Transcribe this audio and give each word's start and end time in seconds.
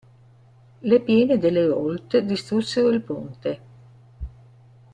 Le 0.81 0.97
piene 0.99 1.37
dell'Herault 1.37 2.17
distrussero 2.23 2.89
il 2.89 3.03
ponte. 3.03 3.59